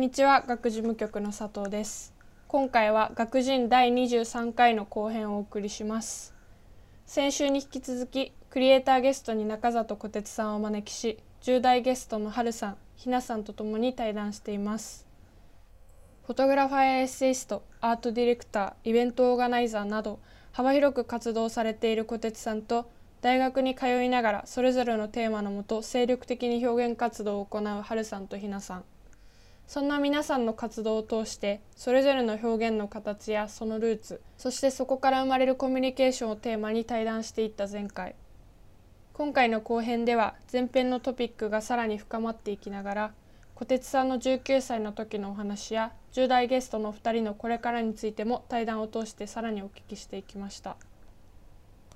[0.00, 2.14] んにちは学事務局の佐藤です。
[2.48, 6.32] 今回は学人第23回の後編をお送りします。
[7.04, 15.06] 先週に引き続きクリエイターゲストに中里小鉄さんをお招きし10代ゲストの春さんひなさんとともに対談しています。
[16.24, 20.18] フォトグラファーやエッセイストアートディレクターイベントオーガナイザーなど
[20.52, 28.84] 幅広く活動されている小鉄さんと大学に通いながらそれぞれのテーマのもと精力的に表現活動を行う春さんとひなさん。
[29.70, 38.16] そんな皆さんの活動を通してそれぞれの表現の形やそのルーツそしてそこから生まれるコミュニケーションをテーマに対談していった前回
[39.12, 43.12] 今回の後編では前編のトピックがさらに深まっていきながら
[43.54, 50.78] 小鉄さんの19歳の時のお話や10代ゲストの2人のこれからについても対談を通してさらにお聞きしていきました。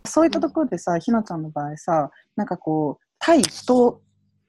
[0.05, 4.01] そういったところでさ、ひなちゃんの場合さ、なんかこう、対人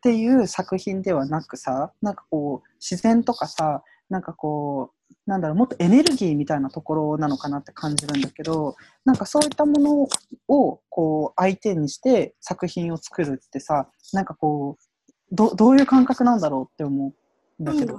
[0.06, 10.08] っていう作品ではなくさ、なんかこう、自然とかさ、なんかこう、なんだろう、もっとエネルギーみたいなところなのかなって感じるんだけど、なんかそういったもの
[10.48, 14.84] を、こう、相手にして作品を作るってさ、なんかこう、
[15.32, 17.14] どどういう感覚なんだろうって思
[17.60, 17.98] うんだけど。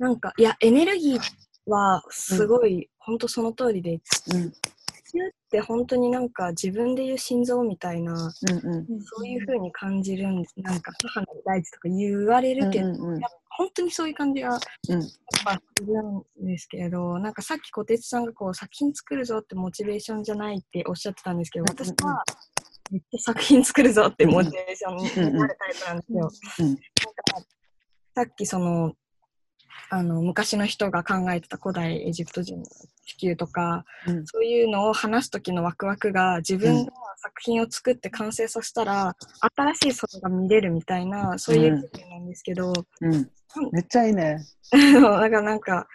[0.00, 1.20] なんか、いや、エネルギー
[1.66, 4.00] はすごい、うん、本当その通りで、
[4.32, 4.52] うん、
[5.20, 13.20] って本当になんか自分で言う心臓みたいな、うんうん、そういう風に感じるんですなんか母の大事とか言われるけど、うんうん、
[13.56, 14.60] 本当にそういう感じがやっ
[15.44, 16.02] ぱする
[16.42, 22.24] んですけど、なんかさっき小鉄さんがこう作品作るぞってモチベーションじゃないっておっしゃってたんですけど私は
[22.90, 26.20] めっちゃ作品作るぞってモチベーションになるタイプなんですよ。
[26.64, 26.82] なんか
[28.16, 28.92] さっきその
[29.90, 32.64] あの昔の人が考えてた古代エジプト人の
[33.04, 39.14] 地球とか、うん、そういうのを話す時のワクワクが自分が作品を作って完成させたら、
[39.56, 43.12] 新しいそれが見れるみたいなそういう気分なんですけど、うん、
[43.72, 44.38] めっちゃいいね。
[44.70, 45.86] だからなんか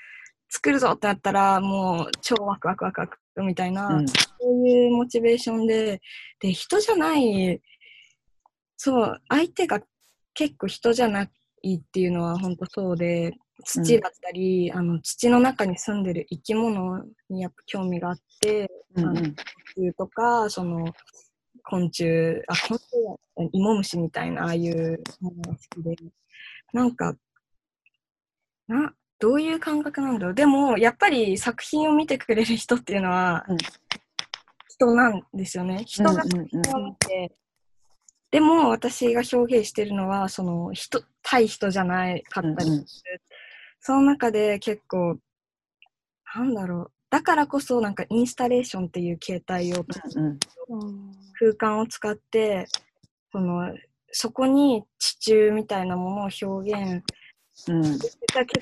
[0.50, 6.02] 作るぞってなったらもう超ワクワクワクワクみたいな、うん、そういうモチベーションで
[6.40, 7.62] で人じゃない
[8.76, 9.82] そう相手が
[10.34, 11.30] 結構人じゃな
[11.64, 20.86] いっていうのは本当そうで土だったり、うん、あの土の中に住んでる生き物にやっぱ興味があって、うんうん、あのとかその
[21.64, 22.78] 昆虫あ昆
[23.38, 25.96] 虫芋虫みたいなああいうものが好きで。
[26.74, 27.16] なんか
[28.68, 30.34] などういう感覚なんだろう。
[30.34, 33.58] でもやっぱり作品を見てくれる人っていうのは、うん、
[34.70, 35.84] 人なんですよね。
[35.86, 37.36] 人が作品を見て、
[38.32, 43.22] でも私が表現してるのはその人対人じゃないかったりする
[43.80, 45.18] その中で結構、
[46.36, 49.86] なんだろう、だからこそなんかインスタレーションっていう形態を、
[51.40, 52.68] 空間を使って、
[53.32, 53.74] その
[54.12, 57.04] そこに地中みたいなものを表現
[57.68, 58.18] うん、結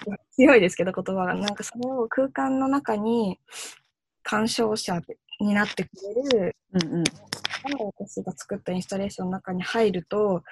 [0.06, 1.36] 構強いですけど言葉が。
[1.36, 3.40] なんかその空間の中に
[4.24, 5.00] 鑑賞者
[5.40, 5.90] になってく
[6.34, 7.04] れる、うんうん、
[8.00, 10.44] 私が作ったインスタレーションの中に入ると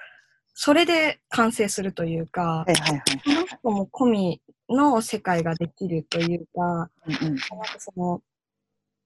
[0.58, 4.40] それで完成するというか、はいはいはい、その人も込み
[4.70, 8.22] の世界ができるというか、うんうん、なんかその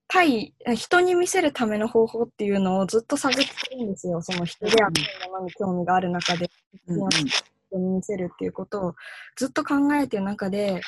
[0.06, 4.22] 対人に見せるための方法っていうのをずっと探ってるんですよ。
[4.22, 6.48] その人であったものに興味がある中で、
[6.86, 7.32] うんうん、人
[7.72, 8.94] に見せるっていうことを
[9.36, 10.80] ずっと考えてる中で、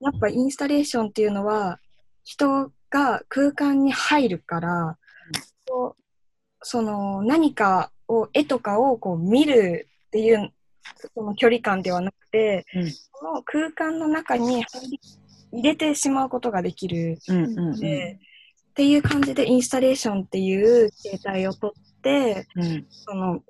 [0.00, 1.78] やっぱインスタレーションっていうのは
[2.22, 5.92] 人が空間に入るから、うん、
[6.62, 10.52] その何かを絵とかをこう見るっていう
[11.14, 14.62] その距離感ではなくて、うん、その空間の中に
[15.50, 18.18] 入れてしまうことができるので、
[18.70, 23.40] っていう感じでインスタレーションっていう形態をとって、うん、その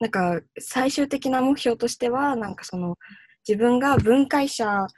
[0.00, 2.96] なんか最終的な目標としてはなんかその
[3.46, 4.88] 自分が分解者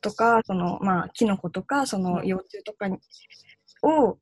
[0.00, 2.98] とかそのまあキノコとかその幼虫とかに
[3.82, 4.18] を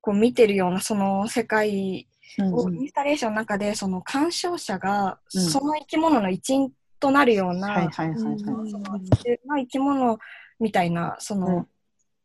[0.00, 2.06] こう見てるようなその世界
[2.52, 6.70] をインスタレーションの中でその鑑賞者がその生き物の一員
[7.00, 10.18] となるような生き物
[10.58, 11.66] みたいなその、うん、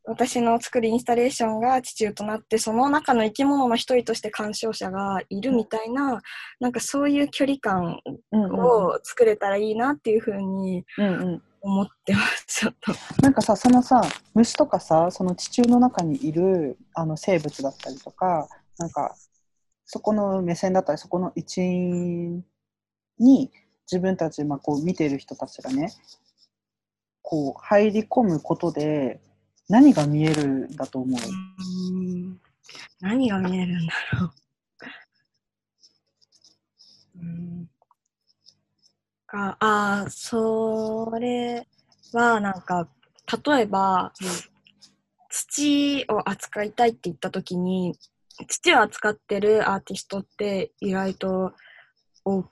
[0.06, 6.22] 私の作るインスタレーションが地中となってその中の生き物の一人として鑑賞者がいるみたいな、うん、
[6.60, 8.00] なんかそういう距離感
[8.32, 10.86] を作れたらいいなっていうふうに
[11.62, 12.94] 思ってます、ちょっと。
[13.22, 14.02] なんかさそのさ
[14.34, 19.16] 虫とかさその地中の中にいるあの生物だったりとかなんか
[19.94, 22.46] そこの目線だったりそこの一員
[23.20, 23.52] に
[23.92, 25.92] 自分たち、まあ、こう見ている人たちがね
[27.22, 29.20] こう入り込むことで
[29.68, 31.20] 何が見えるんだと思う？
[31.20, 32.40] う
[33.02, 34.32] 何が見えるんだろう。
[37.20, 37.70] うん。
[39.28, 41.68] かあそれ
[42.14, 42.88] は、なんか、
[43.46, 44.14] 例えば、
[45.30, 47.98] 土を扱いたいって言った時に、
[48.48, 51.54] 土を扱ってるアーティストって意外と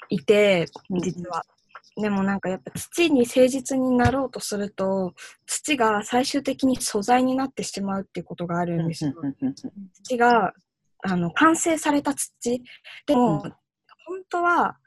[0.09, 0.65] いて、
[1.01, 1.43] 実は。
[1.99, 5.13] でもなんかやっぱ土に誠実になろうとすると
[5.45, 9.13] 土が最終的に素材になってしまうっていうことがあるんですよ。
[10.03, 10.53] 土が
[11.03, 12.63] あの完成された土
[13.05, 13.51] でも、本
[14.29, 14.77] 当は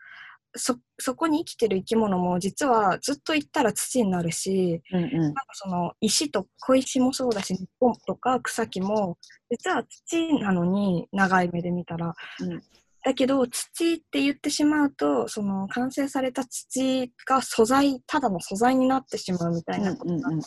[0.54, 9.16] そそこに生きてる生き物も実はずっと行ったら土になるし、うんうん、なんかその石と小石もそうだし日本とか草木も
[9.50, 12.60] 実は土なのに長い目で見たら、うん、
[13.02, 20.42] だけど土って言ってしまうとその完成された土が素材ただの素材になってしまうみたいなことがあって、うんうんうん。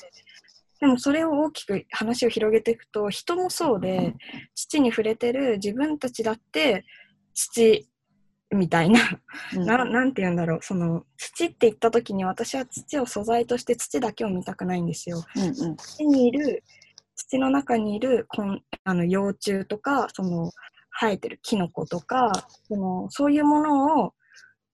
[0.81, 4.13] でもそれを大きく話を広げていくと人もそうで
[4.53, 6.85] 土に触れてる自分たちだって
[7.33, 7.87] 土
[8.55, 8.99] みたいな、
[9.55, 10.59] うん、ななんて言うんだろう。
[10.61, 15.23] その土って言った時に私は土を素材として土だけを見たくないんですよ。
[15.35, 16.63] うんうん、土にいる
[17.15, 20.51] 土の中にいるこんあの幼虫とかその
[20.99, 22.31] 生えてるキノコとか
[22.67, 24.13] そのそういうものを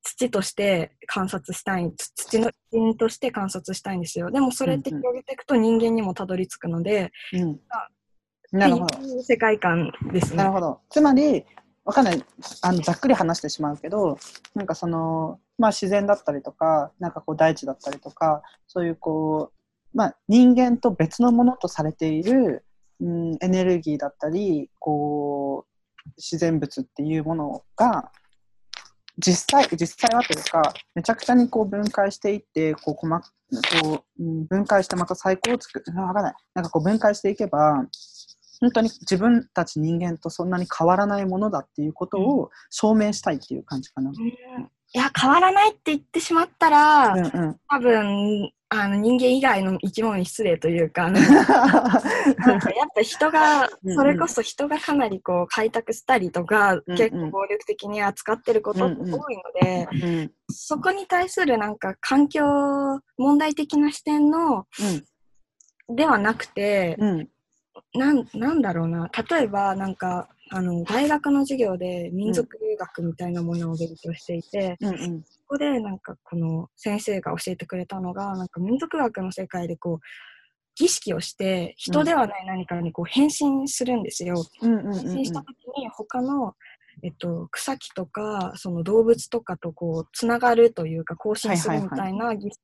[0.04, 4.32] 土として観察したい土の人として観察したいんですよ。
[4.32, 7.60] でもそれって広げていくと人間にもたどり着くので、うん、
[8.52, 9.24] なるほど。
[9.24, 10.38] 世界観ですね。
[10.38, 10.82] なるほど。
[10.90, 11.46] つまり
[11.92, 12.24] わかんない。
[12.62, 14.18] あのざっくり話してしまうけど
[14.56, 19.52] なんかその、まあ、自然だったりとかなんかこう大地だったりとかそういうこ
[19.94, 22.64] う、まあ、人間と別のものとされている、
[23.02, 28.10] うん、エネルギーだったりこう自然物っていうものが
[29.18, 33.22] 実際実際はというかめちゃくちゃにこう分解していってこう細
[33.84, 36.34] こう、うん、分解してまた最高を作るわかんない。
[36.54, 37.86] なんかこう分解していけば
[38.62, 44.12] 本当に自分たち人間とそんなに変わらないものだっていうことを証明したいっていう感じかな。
[44.12, 44.32] うん、い
[44.94, 59.18] や変わらないって言ってしまったら、うんうん、多分あの人間以外の生き物に失礼というか なんかやっぱ人がそれこそ人がかなりこう開拓したりとか、うんうん、結構暴力的に扱ってることって多いの
[59.62, 62.44] で、うんうん、そこに対するなんか環境
[63.18, 64.68] 問題的な視点の、
[65.90, 66.98] ではなくて、
[67.94, 69.10] なんなんだろうな。
[69.30, 80.00] 例えばなんかあの大学の授業で民族学みたいなものを勉強していて、うんうん、そこでなんかこの先生が教えてくれたのがなんか民族学の世界でこう
[80.76, 84.36] 儀式をして人ではない何かにこう変身するんですよ。
[84.62, 84.78] 変
[85.18, 85.48] 身した時
[85.78, 86.54] に他の
[87.04, 92.60] えっと、草木とかその動物とかとこうつながるというか交信するみたいな儀式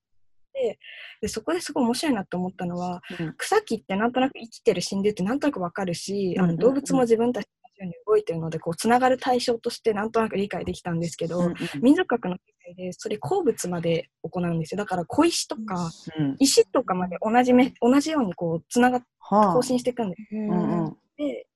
[0.58, 0.80] て
[1.22, 7.48] でそこですごい面白いなと思ったのは、うん、草木ってなんとなく生きてる死んでるってなんとなくわかるし、あの動物も自分たち
[7.80, 14.78] ように動いてるのでこうつながる対象としてなんとなく理解できたんですけど、うんうん、民族学の世界でそれ鉱物まで行うんですよ。
[14.80, 21.48] だから小石とか、うん、石とかまで同じめ同じようにこうつなが更新していくんです、うんうん、で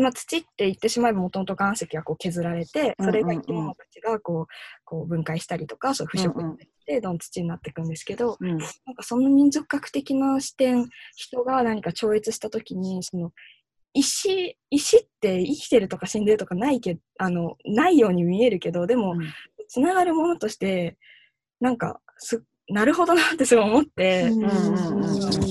[0.00, 4.46] まあ、土って言ってしまえばもともと岩石がこう削られてそれが生き物たちがこう
[4.84, 6.46] こう分解したりとかそう腐食し
[6.86, 8.58] てどん土になっていくんですけど、うん、なん
[8.96, 13.32] かその民族学的な視点人が何か超越した時にその
[13.92, 19.20] 石石って生きてるとか死んでるとかないけあのないように見えるけどでも、うん、
[19.68, 20.96] つながるものとして
[21.60, 25.50] なんかすなるほどなってすごい思って、うん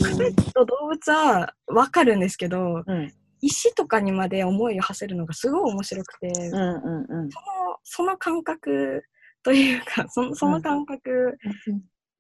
[0.54, 9.04] と動物は分かるんですけど、うん、石とかにまで思いを馳せるのがすごい面白くて、うんうんうん、そのその感覚
[9.44, 11.38] というか そのその感覚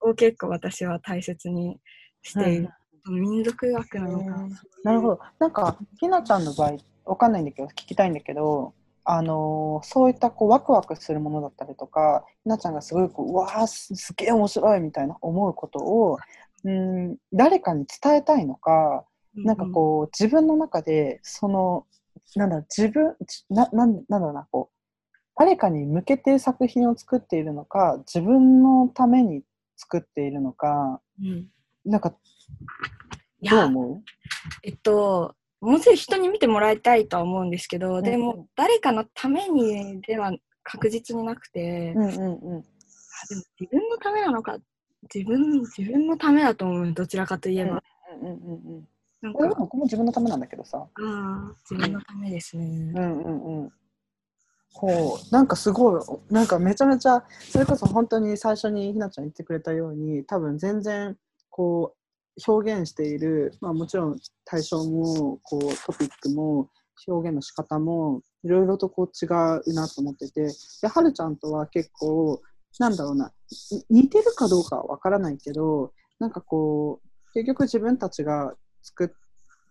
[0.02, 1.80] を結構私は大切に
[2.22, 2.70] している。
[3.08, 4.48] うん、民族学なのか、
[4.84, 5.20] なるほど。
[5.40, 8.74] なんかひなちゃんの場合わかんないんだけど聞きたいんだけど。
[9.12, 16.20] あのそういったこうワクワクするものだったりとかひなちゃんがすごいこううわーすげえ面白いみたいな思うことを
[16.64, 19.06] うん誰かに伝えたいのか
[19.44, 21.86] なんかこう、自分の中で、その、
[22.36, 23.16] なんだ、自分、
[23.50, 24.76] な、なんなんだろうな、こう、
[25.36, 29.44] 誰かに向けて作品を作っているのか、自分のために
[29.78, 31.48] 作っているのか、うん、
[31.86, 32.14] なんか、
[33.42, 34.04] どう思う？
[34.64, 42.64] えっと、もちろん人に見てもらいたいとは思うんですけど、うん、でも誰かのためにでは確実になくて、うんうんうん、あでも
[43.60, 44.58] 自分のためなのか
[45.14, 47.82] 自分自分のためだと思うどちらかといえば、
[48.22, 48.88] うんうんうんうん、
[49.22, 50.78] なんか僕も自分のためなんだけどさ。
[50.78, 52.94] ああ、自分のためですね。
[52.96, 53.72] うんうんうん。
[54.74, 61.18] こうなんかすごいなんかめちゃめちゃそれこそ本当に最初にひなちゃん言ってくれたように多分全然
[61.50, 61.96] こ
[62.38, 66.70] う表現している、まあ、もちろん対象もこうトピックも
[67.08, 70.48] 表現の仕方もいろいろとこう違うなと思ってて
[70.82, 72.40] ではるちゃんとは結構
[72.78, 73.34] なんだろうな
[73.90, 79.10] 似てるかどうかはわからないけどなんかこう、結局自分たちが作っ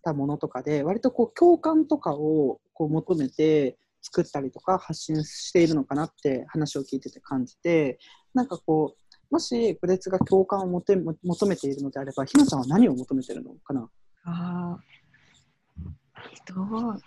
[0.02, 7.98] たものとかで、割とこう共感とかをこう求めて作ったりとか発信しているのかなって話を聞いてて感じて、
[8.34, 8.96] なんかこ
[9.30, 13.88] う、もしプレツが共感を求め求めているのであれば、ひなちゃんは何を求めてるのかな？
[14.24, 14.80] ああ。
[16.46, 17.00] どう、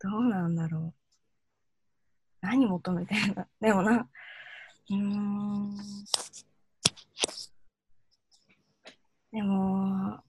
[0.00, 0.94] どうなんだろう。
[2.40, 4.08] 何求めてるんだ でもな、
[4.90, 5.76] うん。
[9.32, 10.22] でも、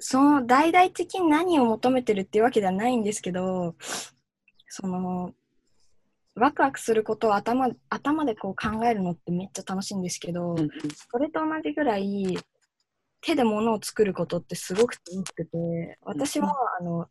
[0.00, 3.74] その大々的に何を求めてるっていうわけではないんですけど、
[4.68, 5.32] その、
[6.34, 10.56] ワクワクすることを頭頭でこう考えるのってめっちゃ楽しいんですけど、
[11.10, 12.38] それと同じぐらい
[13.20, 17.08] 手で物を作ることってすごく楽しくて私はあの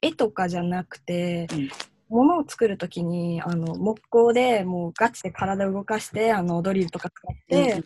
[0.00, 1.70] 絵とかじゃなくて、うん。
[2.10, 7.84] 物を作るときにあの木工でもうガチで体を動かしてあのドリルとか使って作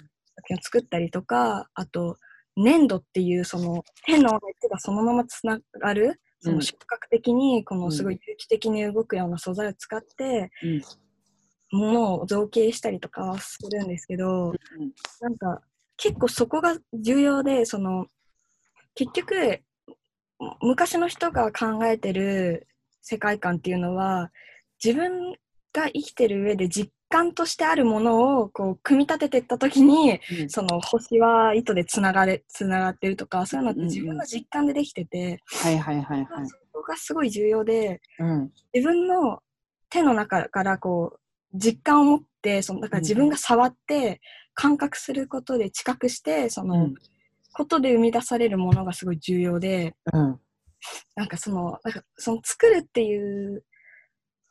[0.49, 2.19] 品を作ったりとかあと
[2.59, 10.83] 粘土っていうその手の熱がそのままつながるその触覚的にこのすごい有機的に動くような素材を使ってうん。
[11.71, 14.57] 物を造形したりとかはするんですけど、うん
[15.21, 15.61] なんか
[15.99, 18.07] 結構そこが重要でその
[18.95, 19.61] 結局
[20.39, 22.69] む昔の人が考えてる
[23.03, 24.31] 世界観っていうのは
[24.83, 25.33] 自分
[25.73, 30.51] が生きてる上で実感としてあるものをこう組み立てていった時にうん。
[30.51, 36.47] その星は糸でつながれつながってるとかそういうのって自分の実感でできてて、はいはいはいはい。
[36.47, 38.51] そこがすごい重要でうん。
[38.75, 39.41] 自分の
[39.91, 41.21] 手の中からこう
[41.55, 44.21] 実感を持ってそのだから自分が触って
[44.55, 46.95] 感覚することで知覚してその、うん。
[47.55, 50.41] ことで生み出されるものがすごい重要でうん。
[51.17, 53.65] なんかそのなんかその作るっていう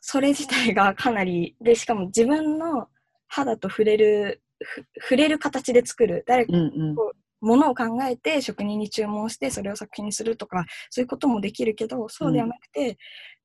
[0.09, 2.87] それ自体がかなりでしかも自分の
[3.27, 6.23] 肌と触れるふ触れる形で作る。
[6.25, 6.95] 誰かうんうん。
[7.41, 12.97] ものを考えて職人に注文してそれを作品にするとかそういうこともできるけどそうではなくて、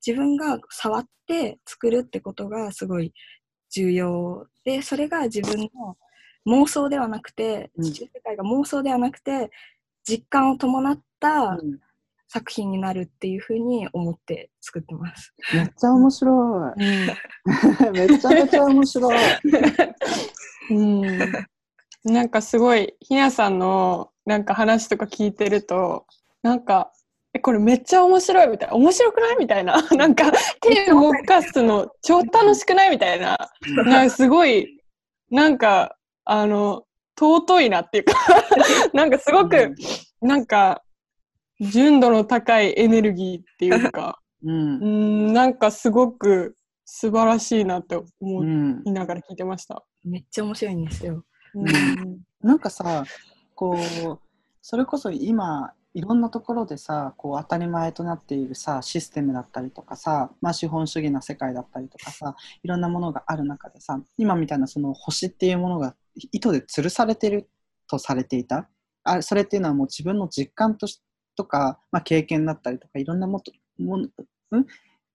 [0.07, 3.13] 自分が触って作るってことがすごい
[3.75, 5.97] 重要でそれが自分の
[6.47, 7.85] 妄想ではなくてうん。
[7.85, 9.51] 地球世界が妄想ではなくて
[10.09, 11.81] 実感を伴ったうん
[12.33, 15.35] 作品になるっていうふうに思って作ってます。
[15.53, 16.81] めっちゃ面白い。
[17.93, 19.19] めちゃめちゃ面白い。
[20.71, 21.03] うん、
[22.05, 26.07] なんかすごいひなさんのなんか話とか聞いてると
[26.43, 26.91] なんか
[27.35, 33.37] えこれめっちゃ面白いみたいな面白くないみたいな なんか手動かすの超楽しくないみたいな
[33.85, 34.81] なんかすごい
[35.31, 36.85] なんかあの
[37.21, 38.15] 尊いなっていうか
[38.95, 39.75] なんかすごく
[40.23, 40.83] なんか
[41.71, 44.87] 純度の高いエネルギーっていうか うんう。
[45.31, 49.85] んなんかすごく素晴らしいなって思うんいながら聞いてました。
[50.05, 51.25] めっちゃ面白いんですよ。
[51.55, 53.05] うんなんかさ、
[53.55, 54.19] こう、
[54.61, 65.95] それこそ今、いろんなところでさ、こう当たり前となっているさ、システムだったりとかさ、まあ資本主義な世界だったりとかさ、いろんなものがある中でさ、今みたいなその星っていうものが
[66.33, 67.51] 糸で吊るされてる
[67.87, 68.69] とされていた。
[69.05, 71.03] あそれっていうのはもう自分の実感とし
[71.37, 74.11] とか、まあ、経験だったりとか、いろんなもともん、
[74.51, 74.67] うん？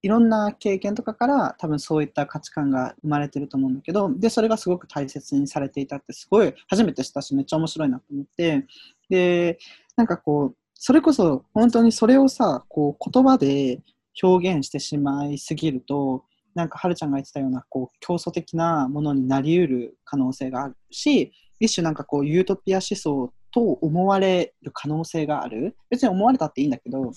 [0.04, 8.68] いろんな経験とかから多分そういった価値観が生まれてると思うんだけどでそれがすごく大切にされていたってすごい初めて知ったしめっちゃ面白いなと思って
[9.10, 9.58] で
[9.96, 13.82] なんかこうそれこそ本当にそれをさこう言葉で
[14.22, 25.76] 表現してしまいすぎるとなんかはるちゃんが言ってたようなこう競争的なものになりうる可能性があるし一種なんかこうユートピア思想と思われる可能性がある。
[25.90, 27.12] 別に思われたっていいんだけど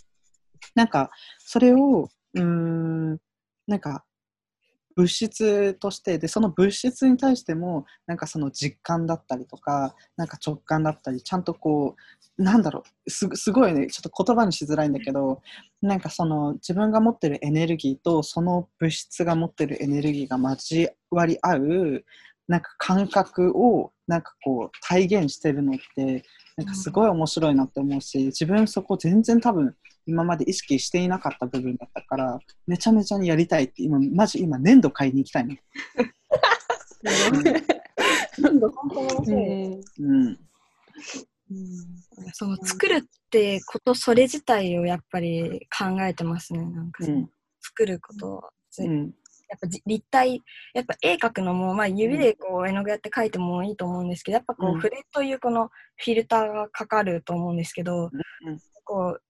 [0.75, 3.18] なんかそれをうん
[3.66, 4.06] なんか
[4.97, 11.94] 物質としてでその物質に対してもなんかその実感だったりとかなんか直感だったりちゃんとこ
[12.38, 15.42] うなんだろうすすごいねちょっと言葉にしづらいんだけど
[15.82, 22.04] なんかその自分が持ってるエネルギーとその物質が持ってるエネルギーが交わり合う
[22.50, 26.25] なんか感覚をなんかこう体現してるのって
[26.57, 35.54] なんかすごい面白いなって思うし自分そこ全然多分今まで意識していなかった部分だったからめちゃめちゃにやりたいって今マジ今粘土買いに行きたいの。
[38.42, 39.80] 本当に面白い。
[40.00, 40.38] うん
[42.33, 46.64] その作るってことそれ自体をやっぱり考えてますね。
[46.64, 47.30] なんかうん
[47.61, 49.14] 作ること、うん
[49.50, 50.42] やっぱじ立体、
[50.75, 54.80] やっぱ絵描くのも、まあ、指でこう絵の具やって描いてもいいと思うんですけど、やっぱこう、うん。
[54.80, 58.11] 筆というこのフィルターがかかると思うんですけど、うん
[58.85, 59.23] こう、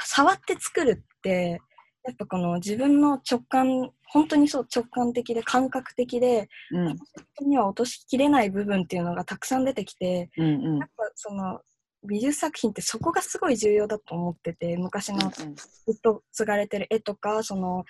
[0.00, 1.60] 触って作るって、
[2.04, 6.86] やっぱこの自分の直感、本当にそう直感的で感覚的で、うん。
[6.88, 6.96] 本
[7.38, 10.78] 当には落としきれない部分っていうのがたくさん出てきて、うんうん。
[10.78, 11.60] やっぱその
[12.06, 17.84] 美術作品ってそこがすごい重要だと思ってて、昔のずっと継がれてる絵とか、その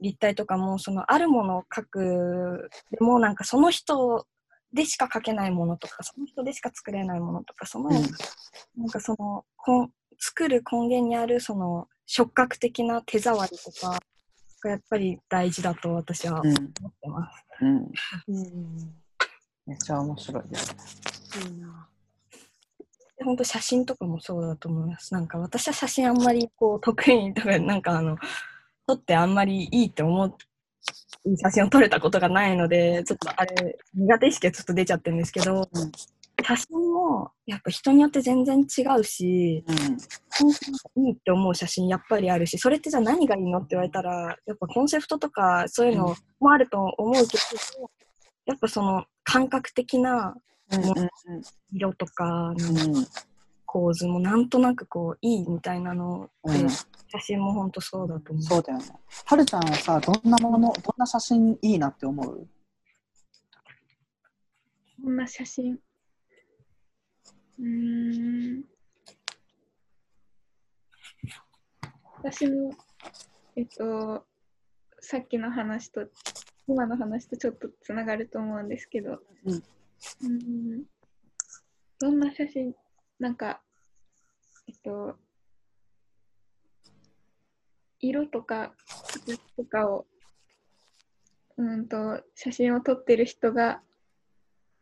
[0.00, 4.26] 立体とかも、そのあるものを描く、でもなんかその人
[4.72, 7.94] でしか描けないものとか、その人でしか作れないものとか、その、うん
[8.76, 13.98] なんかその、こん作る根源にあるその触覚的な手触りとか
[14.62, 17.44] がやっぱり大事だと私は思うんってます。
[17.60, 18.94] うんうん
[19.66, 20.72] めっちゃ面白いです
[21.42, 21.50] ね。
[21.50, 21.86] いいな
[23.18, 25.12] で本当写真とかもそうだと思います。
[25.12, 28.16] なんか私は写真あんまりこう得意とか、なんかあの、
[28.88, 30.34] 撮ってあんまりいいって思う、
[31.26, 35.92] いい写真を撮れたことがないので、ちょっとあれ、苦手意識がちょっと出ちゃってるんですけど、うん
[36.46, 40.54] 写真もやっぱ人によって全然違うし、うん本
[40.94, 47.36] 当にいいって思う写真やっぱりあるし、それってじゃあ何がいいのって言われたら、やっぱコンセプトとかそういうのもあると思うけ
[47.76, 47.90] ど、
[48.46, 50.36] やっぱその感覚的な
[50.70, 51.08] うん。
[51.72, 53.06] 色とか、うんうん
[53.70, 56.68] 構図もなんとなくこういいみたいなので、うん
[57.10, 58.42] 写真も本当そうだと思う。
[58.42, 58.84] そうだよね。
[59.24, 62.46] はるちゃんはさ、どんなもの、どんな写真いいなって思う？
[65.02, 65.78] こんな写真。
[67.58, 68.64] うーん。
[72.18, 72.72] 私も、
[73.56, 74.26] えっと、
[75.00, 76.08] さっきの話と、
[76.66, 80.28] 今の話とちょっとつながると思うんですけど、うんー
[80.78, 80.82] ん
[82.00, 82.74] どんな写真、
[83.18, 83.60] なんか、
[84.68, 85.16] えっと、
[88.00, 88.72] 色とか
[89.26, 90.06] 形とかを、
[91.56, 93.80] うんと、写真を撮ってる人が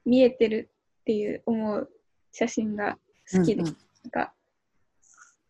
[0.05, 1.91] 見えてるっていう思う
[2.33, 2.99] 写真が
[3.33, 3.77] 好きで、うんうん。
[4.05, 4.35] なんか、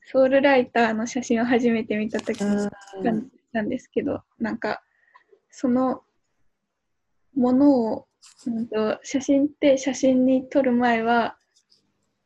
[0.04, 3.02] ソウルライターの写真を初めて見たときにうん。
[3.02, 4.82] 感じたんですけど、なんか、
[5.50, 6.02] その
[7.34, 8.06] ものを、
[8.46, 11.35] うんと、写真って写真に撮る前は、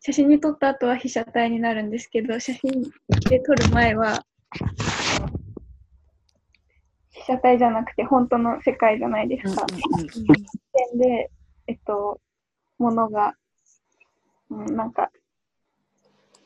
[0.03, 2.83] 写真に撮った後は被写体になるんですけど、写真
[3.29, 4.25] で撮る前は、
[7.11, 9.67] 被写体じゃなくて本当の世界じゃないですか。
[9.69, 9.83] 視
[10.91, 11.31] 点で、
[11.67, 12.19] えっと、
[12.79, 13.35] ものが、
[14.49, 15.11] うん、なんか、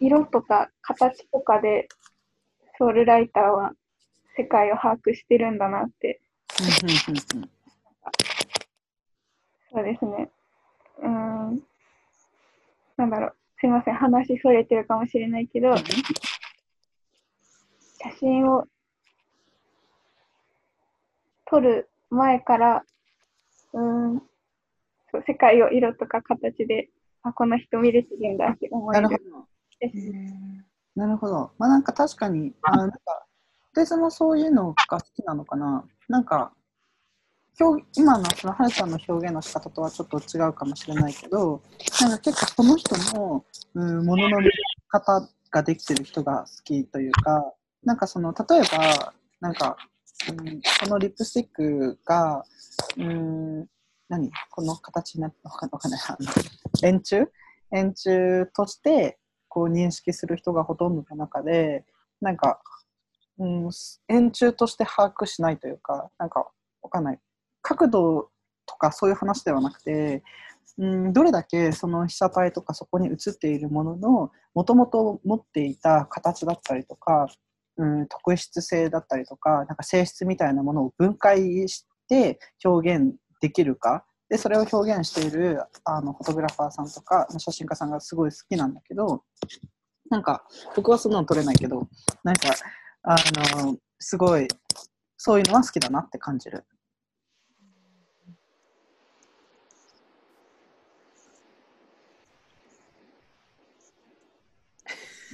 [0.00, 1.86] 色とか形とかで、
[2.76, 3.72] ソウルライターは
[4.36, 6.20] 世界を把握してるんだなって、
[9.72, 10.28] そうですね。
[10.98, 11.62] うーん、
[12.96, 15.84] なんだろう、すいません、話それてるかもしれないけど、写
[18.20, 18.66] 真を
[21.46, 22.84] 撮る前から、
[23.72, 24.22] うーん、
[25.10, 26.90] そう世界を色とか形で、
[27.22, 29.46] あ、この人見れてるんだって思えるなるほど。
[29.80, 29.96] です。
[30.94, 31.52] なるほど。
[31.56, 32.98] まあなんか確かに、あなんか、
[33.72, 35.86] 私もそういうのが好きなのかな。
[36.10, 36.52] なんか、
[37.60, 41.62] 表今のそのはるちゃんの表現の仕方とはちょっと違うかもしれないけど、
[42.00, 44.50] なんか結構その人の、うん、ものの見
[44.88, 47.52] 方ができてる人が好きというか、
[47.84, 49.76] なんかその、例えば、なんか、
[50.28, 52.44] うん、このリップスティックが、
[52.96, 53.66] うん、
[54.08, 54.30] 何？
[54.50, 56.00] この形になってわかわかんない。
[56.08, 56.28] あの
[56.82, 57.26] 円柱？
[57.72, 61.84] 円柱としてこう認識する人がほとんどの中で、
[62.20, 62.60] なんか、
[63.38, 63.70] うん、
[64.08, 66.48] 円柱として把握しないというか、なんか
[66.82, 67.18] わかんない。
[67.64, 68.30] 角度
[68.66, 70.22] とかそういう話ではなくて、
[70.78, 77.26] うん、どれだけその被写体とかそこに映っているもののもともと持っていた形だったりとか、
[77.78, 89.22] うん、特質性だったりとかなんか性質みたいなものを分解して表現できるかでそれを表現しているあのフォトグラファーさんとか写真家さんがすごい好きなんだけど
[90.10, 90.44] なんか
[90.76, 91.88] 僕はそんなの撮れないけど
[92.22, 92.50] なんか
[93.02, 93.16] あ
[93.56, 94.48] のすごい
[95.16, 96.64] そういうのは好きだなって感じる。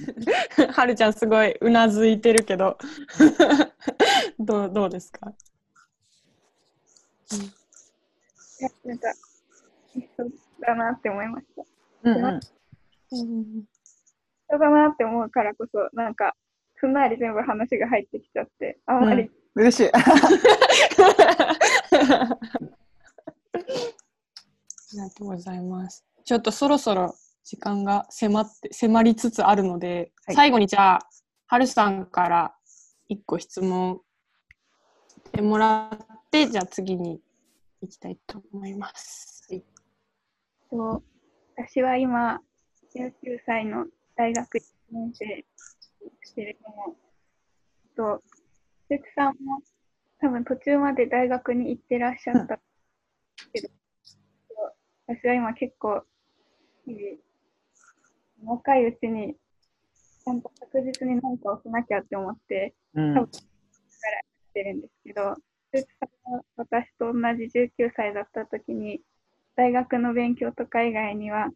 [0.73, 2.77] はるちゃんすごいうなずいてるけど
[4.39, 5.33] どうどうですか？
[8.59, 9.11] いやなんか、
[9.95, 10.27] 一緒
[10.59, 11.63] だなって思いました。
[12.03, 12.39] うんうん
[13.11, 13.17] 一
[14.53, 16.35] 緒だなって思うからこそ、なんか、
[16.79, 19.91] すんなり全部話が入ってきちゃって、あんまり、嬉しい。
[19.95, 19.97] あ
[24.93, 26.03] りがとうございます。
[26.25, 31.09] ちょっとそろそろ時間が迫って迫りつつあるので、はい最後にじゃあ、
[31.47, 32.55] はるさんから
[33.07, 33.99] 一個質問
[35.07, 35.97] してもらっ
[36.29, 37.19] て、じゃあ次に
[37.81, 39.47] 行きたいと思います。
[39.49, 39.63] はい
[40.69, 41.03] そう
[41.57, 42.41] 私は今、
[42.95, 43.11] 19
[43.45, 45.45] 歳の大学1年生で
[46.23, 46.95] すけれども、
[47.95, 48.23] と
[48.87, 49.61] 節さんも
[50.19, 52.59] 多分途中まで大学に行ってらっしゃった
[53.53, 53.69] けど、
[55.07, 56.03] 私は今結構、
[56.85, 57.01] 日々
[58.43, 59.35] 若いうちに
[60.23, 63.13] ちゃんと確実に何かをしなきゃって思って、うん。
[63.15, 63.39] 多分か
[64.09, 65.35] らやってるんですけど、
[65.71, 67.45] 節さんは私と同じ
[67.79, 69.01] 19歳だった時に、
[69.55, 71.49] 大学の勉強とか以外には、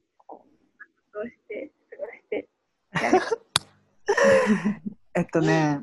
[1.14, 2.50] どうして過ごして
[5.16, 5.82] えっとね、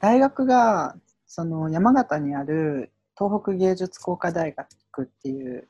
[0.00, 4.68] 大学がその山形にある東北芸術工科大学
[5.02, 5.68] っていう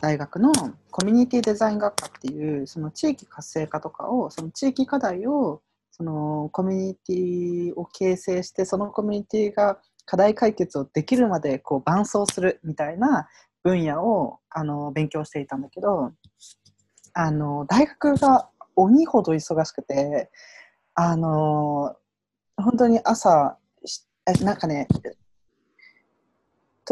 [0.00, 0.52] 大学の
[0.90, 13.28] コミュニティデザイン学科っていうその地域活性化とかをその地域課題をそのコミュニティを形成してそのコミュニティが課題解決をできるまでこう伴走するみたいな
[13.64, 16.12] 分野をあの勉強していたんだけど
[17.12, 20.30] あの大学が鬼ほど忙しくて
[20.94, 21.96] あの
[22.56, 23.58] 本当に朝
[24.42, 24.86] なんかね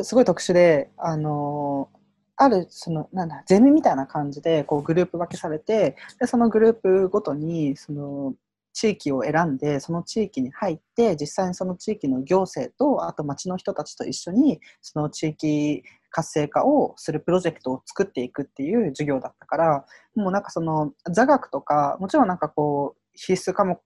[0.02, 1.88] すごい特殊であの
[2.36, 8.34] あるそのなんだゼミみたいな感じでこうグループ分けされてでそのグループごとにその
[8.74, 23.80] 地域を選んでその地域に入って実際にその地域の行政とあと町の人たちと一緒にその地域活性化をするプロジェクトを作っていくっていう授業だったからもうなんかその座学とかもちろんなんかこう必須科目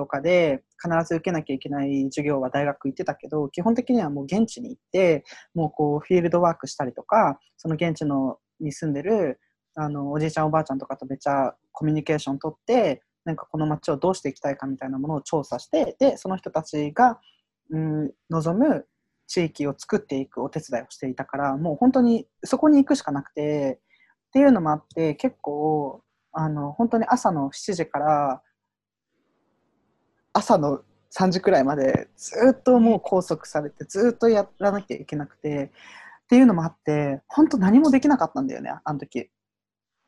[0.00, 9.38] とかで必ず受けなきゃいけない授業は大学行ってたけど基本的にはもう現地に行ってもうこうフィールドワークしたりとかその現地のに住んでる
[9.74, 17.20] あのおじいちゃんおばあちゃんとかとめっちゃコミュニケーション取ってなんかこの街をどうしていきたいかみたいなものを調査してでその人たちが、
[17.68, 18.86] うん、望む
[19.26, 23.80] 地域を作っていくお手伝いをしていたからもう本当にそこに行くしかなくて
[24.28, 28.42] っていうのもあって結構あの本当に朝の7時から
[30.32, 30.82] 朝の
[31.16, 39.30] 3時くらいまでずっともう拘束されてずっとやらなきゃいけなくてっていうのもあって本当何もできなかったんだよねあの時。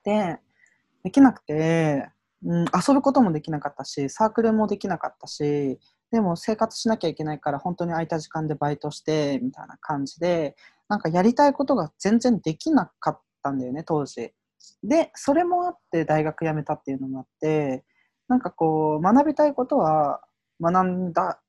[0.05, 0.39] で
[1.05, 2.09] できなくて、
[2.45, 5.79] うん、遊ぶこともできなかったしサークルもできなかったし
[6.13, 10.57] でも生活しなきゃいけないから本当に空いた時間でバイトしてみたいな感じで
[10.89, 14.33] なんかやりたいことが全然できなかったんだよね当時。
[14.85, 17.83] でそれもあって大学辞めたっていうのもあって
[18.29, 20.21] なんかこう学びたいことは
[20.61, 21.41] 学んだ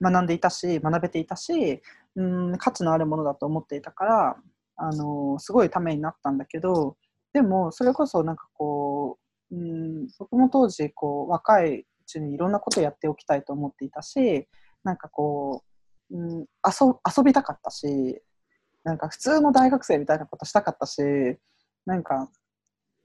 [0.00, 1.82] 学んでいたし学べていたし、
[2.16, 4.36] うん、価値のあるものだと思っていたから
[4.76, 6.96] あのすごいためになったんだけど
[7.32, 9.18] でもそれこそなんかこ
[9.50, 14.46] う、うん、僕も当時こう若いうちにいろんなことやっておきたいと思っていたし
[14.82, 15.62] なんかこ
[16.10, 16.46] う、うん、遊
[17.16, 18.20] 遊びたかったし
[18.84, 21.00] なんか普通の大学生みたいなことしたかったし
[21.86, 22.28] なんか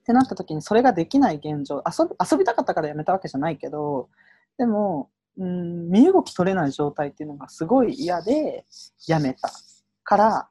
[0.10, 4.10] ってなった時にそれができない現状遊び遊びたかったからやめたわけじゃないけど
[4.58, 8.66] でも、うん、身動き取れない状態っていうのがすごい嫌で
[9.08, 9.52] やめた
[10.04, 10.50] から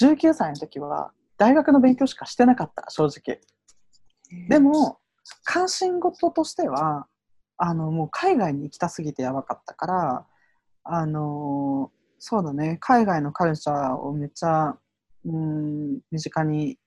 [0.00, 3.40] 19歳の時は大学の勉強しかしてなかった正直。
[4.48, 4.98] でも
[5.42, 7.06] 関心事としては
[7.56, 10.26] あのもう海外に行きたすぎてやばかったから
[10.84, 14.76] あのそうだね海外のカルチャーをめっちゃ
[15.24, 16.78] うん身近に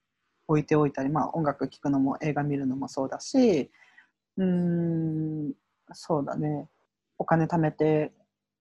[0.47, 3.71] 置いておいたり、まあ、音楽聴くのも映画見るのもそうだし
[4.37, 5.53] うん
[5.93, 6.67] そうだね。
[7.17, 8.11] お金貯めて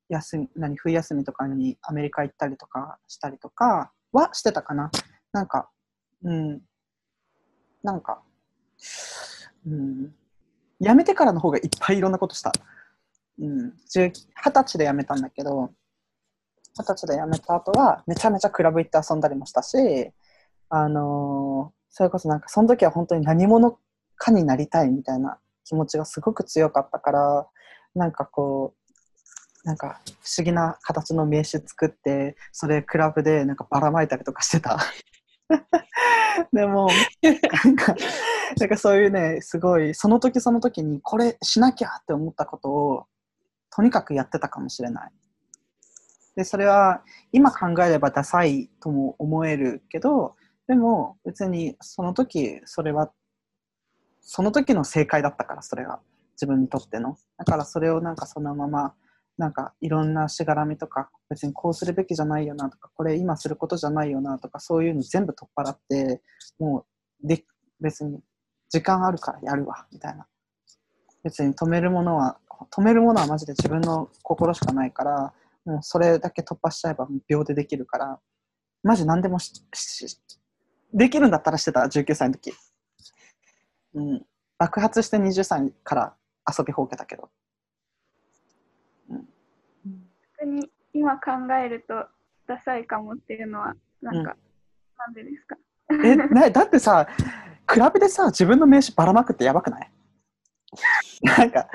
[0.09, 4.90] 休み何冬休みとかにアメリカ行ったりとかしたりとかはしてたかな。
[5.33, 5.70] なんか
[6.23, 6.61] うん。
[7.83, 8.23] なんか
[9.66, 10.14] うん。
[10.81, 12.53] 辞めてからの方がいっぱいいろんなことした。
[13.40, 13.73] うん。
[13.90, 15.73] 十二十歳で辞めたんだけど
[16.77, 19.77] 二十歳で辞めた後はめちゃめちゃクラブ行って遊んだりもしたし
[20.68, 23.79] あのそれこそなんかその時は本当に何者
[24.16, 27.46] かになりたいみたいな気持ちがすごく強かったから
[27.94, 28.74] なんかこ
[29.64, 34.79] うなんか不思議な形の名刺作ってそれクラブでなんかばらまいたりとかしてた。
[36.53, 36.88] でも
[37.22, 37.94] なんか
[38.59, 43.07] なんかそういうねすごいその時その時にこれしなきゃって思ったことを
[43.74, 45.12] とにかくやってたかもしれない。
[46.37, 50.35] でそれは今考えればダサいとも思えるけど
[50.66, 53.11] でも別にその時それは
[54.20, 56.00] その時の正解だったからそれが
[56.33, 57.16] 自分にとっての。
[57.38, 58.94] だからそれをなんかそのまま
[59.37, 66.22] なんかいろんなしがらみとか別にこうするべきじゃないよなとかこれ今することじゃないよなとかそういうの全部取っ払って
[66.59, 66.87] も
[67.22, 67.44] うで
[67.81, 68.20] 別に
[68.70, 70.27] 時間あるからやるわみたいな。
[71.22, 72.38] 別に止めるものは
[72.70, 75.33] 止めるものはマジで自分の心しかないから
[75.64, 78.20] もうそれだけ突破しちゃえば秒でできるから
[78.83, 80.18] マジ何でもしし
[80.95, 82.55] できるんだったらしてた19歳の時、
[83.95, 84.27] うん、
[84.59, 86.15] 爆発して20歳から
[86.59, 87.29] 遊びほうけたけど。
[89.09, 89.25] 作
[90.39, 92.07] 逆に今考えると
[92.47, 94.37] ダサいかもっていうのは、なんか、
[94.99, 95.57] なんでですか？
[95.91, 97.09] え、ね、だってさ、
[97.67, 99.91] クラブでさ、自分の名刺ばらまくってやばくない？
[101.23, 101.69] なんか、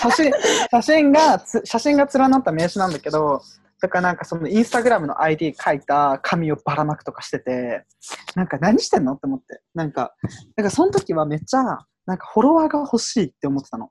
[0.00, 0.32] 写真、
[0.70, 3.40] 写真がつ、写真が連なった名刺なんだけど、
[3.80, 7.84] だからなんかそのインスタグラムの ID 書いた紙をばらまくとかしてて、
[8.34, 9.60] なんか何してんのって思って。
[9.74, 10.14] なんか、
[10.56, 11.62] なんかその時はめっちゃ、
[12.06, 13.90] なんかフォロワーが欲しいって思ってたの。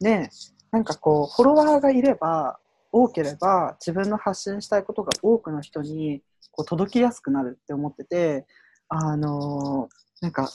[0.00, 0.28] で、
[0.70, 2.58] なんかこう、フォロワーがいれば、
[2.90, 8.46] 多ければ自分の発信したいことが多くの人にこう届きやすくなるって思ってて、
[8.88, 10.50] あのーなんか、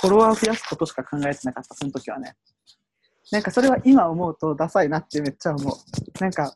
[0.00, 2.36] フォロワーを増やすことしか考えてなかった、その時はね。
[3.30, 5.74] なんかそれは今思うとダサいなってめっちゃ思う。
[6.20, 6.54] なんか、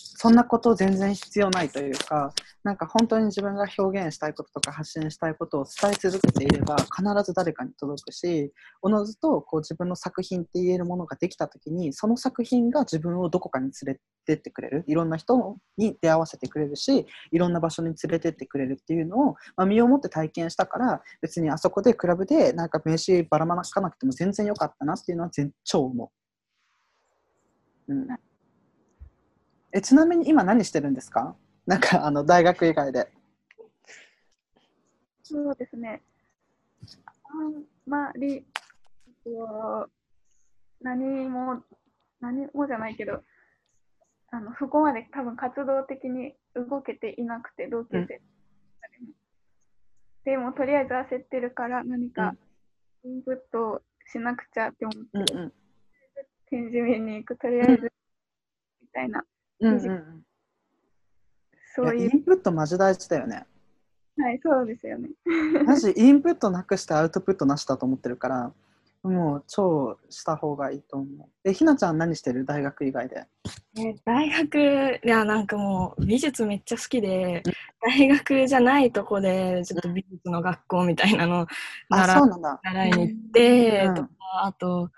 [0.00, 2.32] そんなこと全然必要ないというか、
[2.62, 14.84] なんか本当に自分が表現したいこととか発信したいことを伝え続けていれば必ず誰かに届くし、おのずとこう自分の作品って言えるものができた時に、その作品が自分をどこかに連れてってくれる。
[14.86, 26.12] いろんな人に出会わせてくれるし、いろんな場所に連れてってくれるっていうのを、まあ、身をもって体験したから、別にあそこでクラブでなんか名刺ばらまかなくても全然良かったなっていうのは全超思
[27.88, 27.94] う。
[27.94, 28.06] うん、
[29.72, 31.36] えちなみに今何してるんですか？
[31.66, 33.08] なんかあの大学以外で。
[35.22, 36.02] そうですね。
[37.24, 38.44] あんまり、えっ
[39.24, 39.88] と
[40.80, 41.62] 何も、
[42.20, 43.22] 何もじゃないけど、
[44.32, 48.20] あのそこまで多分活動的に動けていなくて、同級生でも。
[50.24, 52.34] でも、とりあえず焦ってるから、何か
[53.04, 55.52] インプットしなくちゃって思って、うんうん
[56.50, 57.92] 展示見に行く、とりあえず、
[58.82, 59.24] みたいな、
[59.60, 60.24] うんうんうん
[61.74, 63.46] そういう、いやインプットマジ大事だよね。
[64.18, 65.08] はい、そうですよね。
[65.64, 68.52] マジインプットなくしてアウトプットなしだと思ってるから、
[69.02, 71.28] もう超した方がいいと思う。
[71.44, 72.44] え、ひなちゃん何してる？
[72.44, 73.24] 大学以外で。
[73.78, 77.42] え大学いやなんかもう美術めっちゃ好きで
[77.80, 81.46] 大学じゃないとこでちょっと美術の学校みたいなの
[81.88, 82.60] あ、習そうなんだ。
[82.62, 84.08] 習いに行って、うんとか
[84.42, 84.90] あと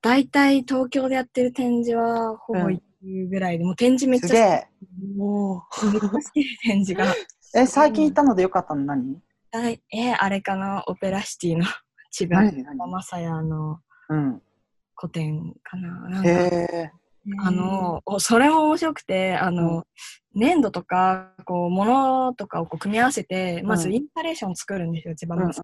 [0.00, 2.70] 大体東京でやってる展示はほぼ
[3.06, 4.62] 行くぐらいで、もう展示めっちゃ。
[5.18, 5.86] 好き。
[5.86, 7.14] めっちゃ好きで展示が。
[7.54, 8.84] え、最近行ったのでよかったの？
[8.84, 9.20] 何？
[9.50, 10.84] 大えあれかな？
[10.86, 11.64] オペラシティの
[12.10, 14.42] 千葉サヤのうん。
[14.96, 16.08] 古典かな？
[16.08, 16.92] なんかへえ。
[17.40, 19.84] あの、おそれも面白くて、あの、
[20.34, 23.94] 粘土とか、こう、物とかをこう組み合わせて、まずうん。
[23.96, 25.62] インスタレーションを作るんですよ、千葉うんうんマサ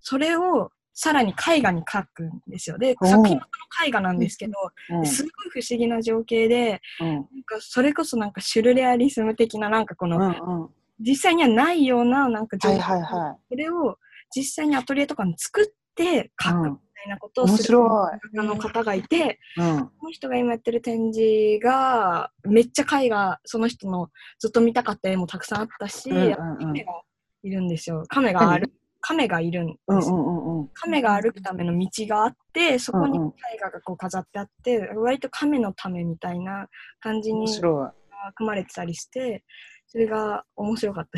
[0.00, 0.70] それを、
[1.02, 2.76] さらに絵画に描くんですよ。
[2.76, 4.52] で、作品はその絵画なんですけど、
[4.90, 5.30] うんすごい
[5.62, 10.60] 不思議な情景で、うんなんかそれこそなんかシュルレアリスム的な、なんかこの、うんうん。
[10.64, 13.96] は実際にはないような、なんか情景、いはいはそれを
[14.30, 19.60] 実際にアトリエとかに作って描くみたいなことをする面白い画家の方がいて、い。
[19.62, 19.86] うん。
[19.86, 26.84] この人が今やってる展示が、めっちゃ絵画、その人のずっと見たかった絵もたくさんあったし、うんうんうん
[27.42, 28.04] いるんですよ。
[28.08, 30.16] 亀が歩く、亀がいるんですうんうよ。
[30.16, 30.68] んうんうん。
[30.74, 36.68] 亀が歩くための道があって、そこにうんうん絵画がこう飾ってあって、割と亀のためみたいな
[37.00, 37.92] 感じ面に白
[38.34, 39.44] 組まれてたりして、
[39.86, 41.08] それが面白かっ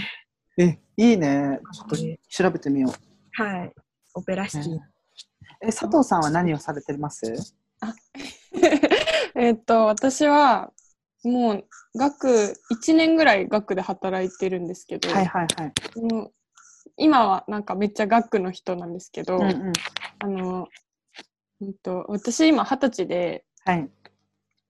[0.56, 0.62] た。
[0.62, 1.60] え、いいね。
[1.72, 1.96] ちょっと
[2.28, 2.92] 調べてみよう。
[2.92, 3.00] す。
[3.32, 3.72] はい。
[4.14, 4.78] オペラシティ。
[5.62, 7.54] え、佐藤さんは何をされてます？
[9.34, 10.72] えっと私は
[11.24, 11.64] もう
[11.96, 12.28] 学
[12.70, 16.00] 1年ぐらい学で働いてるんですけど、はいはいはい。
[16.00, 16.32] もう
[16.96, 19.72] 今はなんかめっちゃ学の人なんですけど、うんうん。
[20.18, 20.68] あの、
[21.60, 23.90] うんと、私今二十歳で、はい。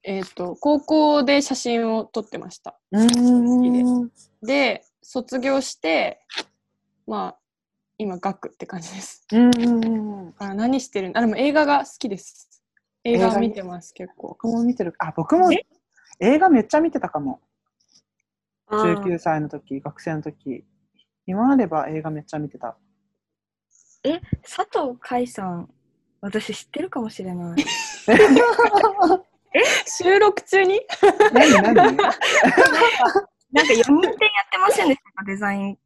[0.04, 2.76] えっと高校で写真を撮ってました。
[2.90, 4.10] うーん。
[4.42, 6.26] で卒業して
[7.06, 7.38] まあ
[7.98, 9.24] 今学って感じです。
[9.32, 10.34] うんうんうん。
[10.38, 11.10] あ何してる？
[11.10, 12.62] んあでも映画が好きです。
[13.04, 14.28] 映画見てます結構。
[14.28, 14.94] 僕も見てる。
[14.98, 15.50] あ、僕も
[16.20, 17.40] 映画めっちゃ見てたかも。
[18.66, 20.64] あー19歳の時、学生の時。
[21.26, 22.76] 今あれば映画めっちゃ見てた。
[24.04, 25.68] え、佐藤海さん、
[26.20, 27.64] 私知ってるかもしれない。
[29.86, 30.80] 収録中に？
[31.32, 31.74] 何何？
[31.74, 32.02] なんか
[33.74, 34.12] 4人展やっ
[34.50, 35.24] てませんでしたか？
[35.26, 35.78] デザイン。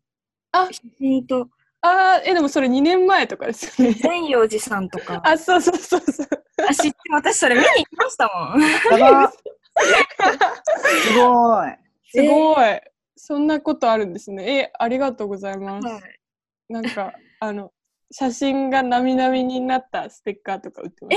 [0.52, 1.48] あ写真と、
[1.82, 3.94] あーえでもそれ2年前とかですよね。
[3.94, 5.20] 善陽寺さんとか。
[5.24, 6.28] あそうそうそうそう。
[6.68, 8.62] あ、知って、私それ見に行きましたもん。
[8.62, 8.88] す
[11.18, 11.76] ごい。
[12.08, 12.80] すごい、
[13.16, 14.58] そんなことあるんですね。
[14.58, 15.86] えありがとうございます。
[15.86, 16.02] はい
[16.68, 17.70] なんかあの
[18.10, 21.16] 写真がなみなみになったステッカーとか売ってます。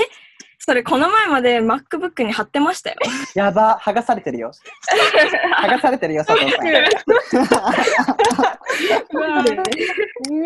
[0.58, 2.96] それこの前まで MacBook に貼ってましたよ。
[3.34, 4.50] やば、剥がされてるよ。
[5.62, 6.66] 剥がされてるよ、佐藤さん。
[9.12, 9.56] うわね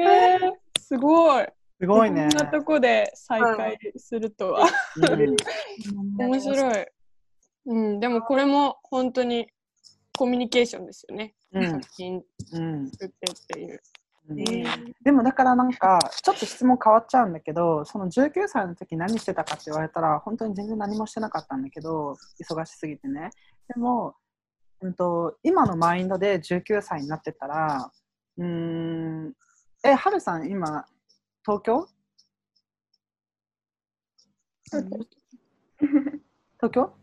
[0.05, 0.39] え
[0.81, 1.47] すごい。
[1.81, 2.29] すごいね。
[2.31, 4.69] こんなとこで再会するとは。
[4.97, 5.37] うん
[6.17, 6.87] 面白い。
[7.67, 9.49] うん、でもこれも本当に
[10.17, 11.35] コミュニケーションですよね。
[11.53, 11.71] うん。
[11.83, 12.23] 作品
[12.53, 13.83] うん作ってっていう。
[14.29, 14.37] うん。
[14.37, 14.65] ね
[15.03, 23.31] でもだからなんかちょっと質問変わっちゃうんだけどその19歳の時何してたかって言われたら本当に全然何もしてなかったんだけど忙しすぎてね。
[23.75, 24.15] でも、
[24.81, 27.91] うん、と今のマインドで19歳になってたら
[28.39, 29.33] うーん
[29.85, 30.87] えはるさん今
[31.45, 31.89] 東京？
[34.71, 34.97] そうです
[36.61, 36.95] 東京？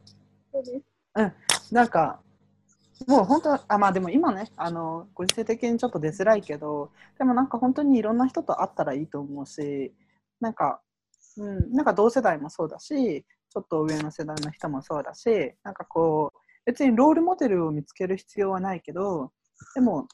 [0.54, 1.74] そうです。
[1.74, 2.22] なんか、
[3.08, 9.94] もう本当、あ、まあでも今ね、あの、ご時世的にちょっと出づらいけど、でもなんか本当にいろんな人と会ったらいいと思うし、
[10.40, 10.82] なんか、
[11.38, 19.32] うん、なんか同世代もそうだし、ちょっと上の世代の人もそうだし、なんかこう、別にロールモデルを見つける必要はないけど、
[19.76, 20.08] でも、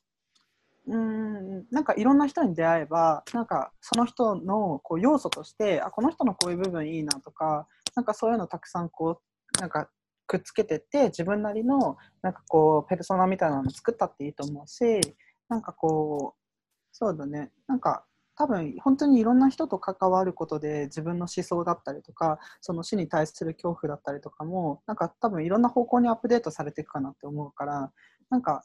[0.88, 9.21] うん、なんかいろんな人に出会えば、なんかその人のこう要素として、あ、この人のこういう部分いいなとか、なんかそういうのたくさんこ
[9.58, 9.89] う、なんか
[10.27, 15.01] くっつけてって自分なりのなんかこうペルソナみたいなの作ったっていいと思うし
[15.49, 16.47] なんかこう
[16.91, 27.91] そうだねなんか多分本当にいろんな人と関わることで自分の思想だったりとかその死に対する恐怖だったりとかもなんか多分いろんな方向にアップデートされていくかなって思うから
[28.29, 28.63] なんか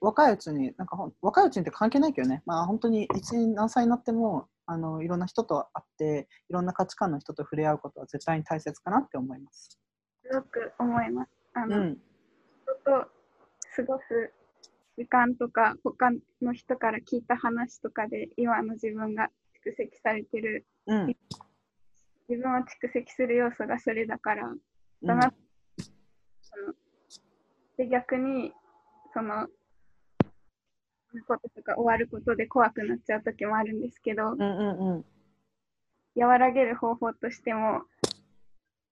[0.00, 9.81] 若いうちになんか若いうちにって関係ないけどねまあ本当に一何歳になってもあのいろんな人と会っていろんな価値観の人と触れ合うことは絶対に大切かなって思います。
[10.22, 11.30] すごく思います。
[11.54, 11.98] あの、うん、
[12.62, 13.08] 人と
[13.76, 14.32] 過ごす
[14.96, 19.30] 時間とか、他の人から聞いた話とかで、今の自分が
[19.64, 21.06] 蓄積されてる、うん、
[22.28, 24.58] 自分を蓄積する要素がそれだから、うん。
[25.02, 25.32] だな、
[26.42, 26.74] その
[27.76, 28.52] で、逆に、
[29.14, 29.48] その、
[31.26, 35.04] こととか終わることで怖くなっちゃう時もあるんですけど、うんうんうん。
[36.16, 37.82] 和らげる方法としても、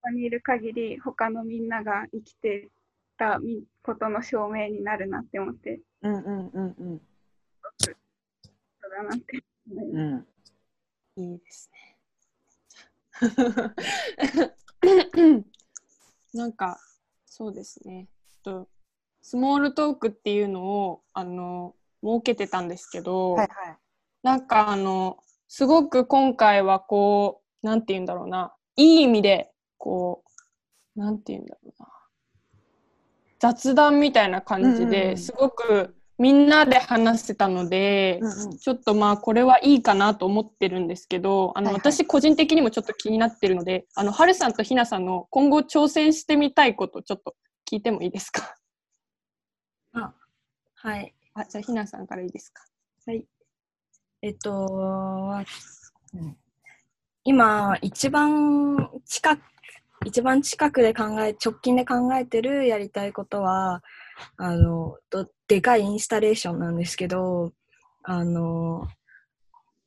[0.02, 2.68] ここにいる限り、他のみんなが生きて
[3.18, 7.00] たみことの証明になるなって思って、うんうんうんうん
[7.78, 7.94] そう
[8.90, 9.44] だなって。
[9.70, 10.26] うん
[11.16, 11.98] いいですね。
[16.32, 16.78] なんか
[17.26, 18.08] そうですね。
[18.42, 18.70] と
[19.20, 23.78] スモールトークっていうのをあの設けてたんですけど、はいはい
[24.22, 30.22] なんかあのすごく今回はこうなんて言うんだろうないい意味でこ
[30.96, 31.88] うなんて言うんだろうな。
[33.40, 34.90] 雑談みたいな感じうんうんうん。
[34.90, 38.58] ですごくみんなで話せたので、うんうん。
[38.58, 41.80] ちょっとまあこれはいいかなと思ってるんですけどあの、はいはい。
[41.80, 47.34] 私個人的にもちょっと気になってるのであのはるさんとひなさんの今後挑戦してみたいことちょっと
[47.70, 48.54] 聞いてもいいですか？
[49.94, 50.12] あ
[50.74, 51.14] はい。
[51.32, 52.62] あじゃあひなさんからいいですか？
[53.06, 53.26] はい。
[54.22, 55.32] えっと、
[57.24, 59.40] 今、一番近く、
[60.06, 63.82] 一番近くで考え、直近で考えてるやりたいことは、
[64.38, 67.52] あの、とでかいインスタレーションなんですけど、
[68.02, 68.88] あの、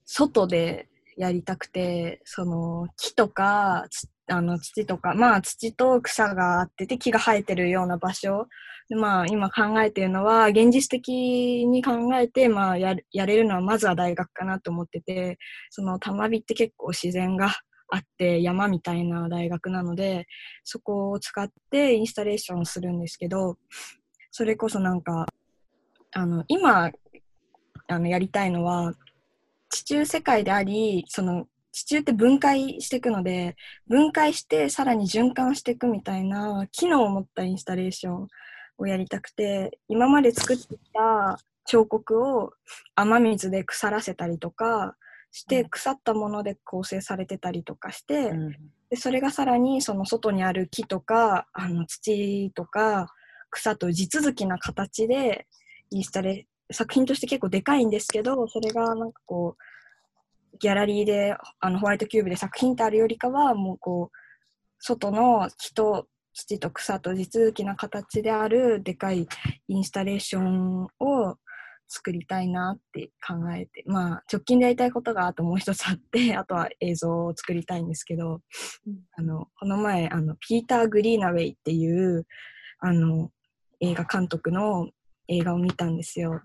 [0.06, 3.88] 外でやりたくて、その木とか、
[4.28, 8.47] あの土とか、まあ土と草があってて木が生えてるような場所。
[8.89, 17.49] で、まあ、今考えてるのは、現実的に考えて、まあや、やれるのはまずは大学かなと思ってて、その玉美って結構自然が
[17.93, 20.25] あって山みたいな大学なので、
[20.63, 23.58] そこを使ってインスタレーションするんですけど、
[24.32, 25.27] それこそなんか、
[26.12, 26.91] あの、今、
[27.88, 28.93] あの、やりたいのは、
[29.69, 33.56] 地中世界であり、その、地中って分解していくので、
[33.88, 38.27] 分解してさらに循環していくみたいな機能を持ったインスタレーション
[38.79, 42.53] をやりたくて今まで作ってきた彫刻を
[42.95, 44.95] 雨水で腐らせたりとか
[45.34, 48.52] して腐ったもので構成されてたりとかして、うん。
[48.89, 53.12] でそれがさらにその外にある木とかあの土とか
[53.50, 55.48] 草と地続きな形で
[55.89, 59.58] インスタレ作品として結構でかいんですけどそれがなんかこ
[60.54, 64.18] うギャラリーであのホワイトキューブで作品ってあるよりかはもうこう
[64.78, 69.28] 外の木と土と草と地続きな形であるでかい
[69.68, 71.38] インスタレーションを
[71.88, 78.41] 作りたいなって考えてまあ直近でやりたいことがあともう一つあって あとは映像を作りたいんですけど、
[79.15, 82.25] あのこの前あのピーター・グリーナウェイっていう
[82.79, 83.31] あの
[83.79, 84.89] 映画監督の
[85.27, 86.41] 映画を見たんですよ。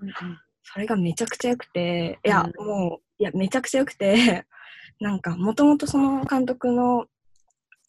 [0.72, 2.66] それがめちゃくちゃ良くて、いや、うん。
[2.66, 4.46] もう、いや、めちゃくちゃ良くて、
[5.00, 7.06] なんか、もともとその監督の、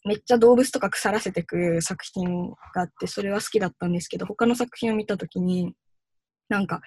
[0.06, 5.74] めっちゃ動物とか腐らせてく作品があって、それは好きだったんですけど、他の作品を見たときに、
[6.48, 6.80] なんか、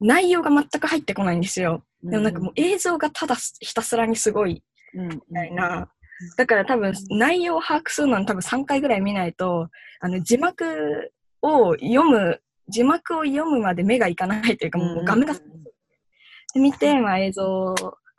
[0.00, 1.84] 内容が全く入ってこないんですよ。
[2.02, 4.62] でもなんかもう映像がただひたすらにすごい
[4.94, 5.88] うんみたいな。
[6.36, 9.68] だから多分内容を把握するのに多分3回ぐらい見ないと、
[10.00, 12.40] あの字幕を読む
[12.70, 17.74] 字幕を読むまで目がいかないというか、もう画面が、で見て、まあ、映像を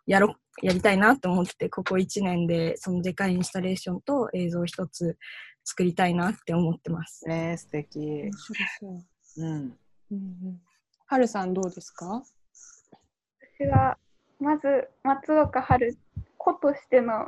[0.06, 5.18] やろやりたいなと思って、ここ1年でそのでかいインスタレーションと映像一つ
[5.64, 7.28] 作りたいなって思ってます。
[7.28, 8.30] ね素敵。
[9.38, 9.78] うん
[10.12, 10.62] うん。
[11.12, 12.24] はるさんどうですか？
[13.60, 13.98] 私は
[14.40, 15.98] まず松岡春
[16.38, 17.28] 子としての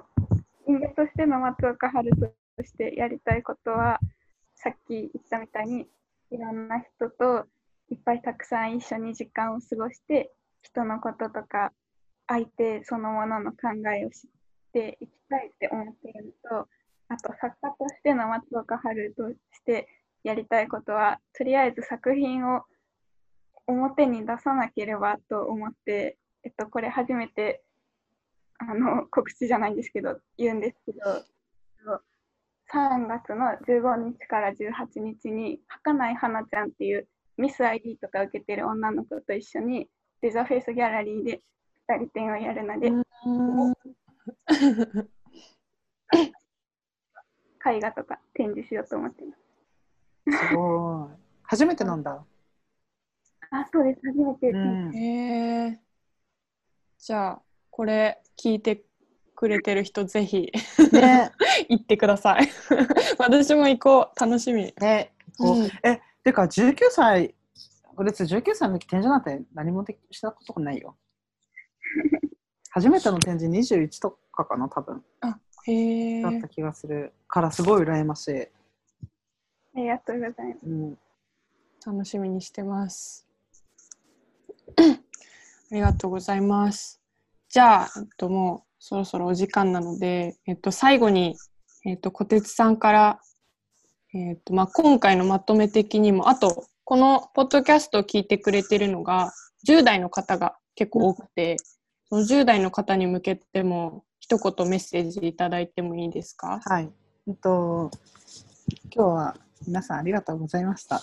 [0.65, 3.99] 人間としての松岡春としてやりたいことは
[4.55, 5.85] さっき言ったみたいに
[6.31, 7.45] いろんな人と
[7.91, 10.31] いっぱいたくさん一緒に時間を過ごして
[10.61, 11.73] 人のこととか
[12.27, 13.57] 相手そのものの考
[13.93, 14.29] えを知っ
[14.71, 16.69] ていきたいって思っていると
[17.09, 19.89] あと作家としての松岡春として
[20.23, 22.61] やりたいことはとりあえず作品を
[23.67, 27.63] 表に出さなければと思って、えっと、これ初めて
[28.57, 30.99] あの告知じゃないんですけど言うんですけど
[32.73, 37.07] 3月の15日から18日に儚い花ちゃんっていう
[37.37, 39.87] ミス ID とか受けてる女の子と一緒に
[40.21, 41.41] デザフェイスギャラリーで
[41.89, 42.87] 2人展をやるので
[47.65, 49.33] 絵画とか展示しようと思ってま
[50.35, 50.47] す。
[50.47, 51.17] すごい。
[51.43, 52.25] 初めてなんだ。
[53.53, 54.01] あ、そうです。
[54.07, 54.49] 初めて。
[54.49, 55.79] うん、へえ。
[56.97, 58.83] じゃあ、これ聞いて
[59.35, 60.51] くれてる人、ぜひ、
[60.91, 61.31] ね、
[61.69, 62.49] 行ってください。
[63.19, 64.19] 私も行こう。
[64.19, 64.73] 楽しみ。
[64.81, 65.13] ね。
[65.37, 67.35] こう、うん、え、てか、19歳、
[68.03, 70.97] 別に19歳の時展示なんて何もしたことないよ。
[72.71, 75.05] 初めての展示21とかかな、多分。
[75.21, 76.21] あ、へえ。
[76.23, 78.41] だった気がするから、すごい羨ましい。
[78.41, 78.49] あ
[79.75, 80.65] りがとうございます。
[80.65, 80.97] うん、
[81.85, 83.27] 楽しみにしてます。
[85.71, 87.01] ありがとうございます。
[87.49, 91.35] じゃあ、えっと、もうそろそろお時間なので、えっと、最後に、
[91.85, 93.19] えっと、小鉄さんから、
[94.13, 99.31] えっとまあ、今回のまとめ的にも、あと、このポッドキャストを聞いてくれてるのが、
[99.67, 101.57] 10代の方が結構多くて、
[102.09, 106.61] その10代の方に向けても、一言メッセージいただいてもいいですか？
[106.63, 106.89] はい。
[107.27, 107.91] えっと、
[108.95, 109.35] 今日は
[109.67, 111.01] 皆さんありがとうございました。